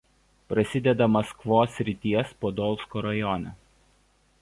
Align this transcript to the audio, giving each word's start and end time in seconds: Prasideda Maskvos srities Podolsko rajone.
Prasideda 0.53 1.07
Maskvos 1.17 1.75
srities 1.81 2.35
Podolsko 2.45 3.07
rajone. 3.11 3.57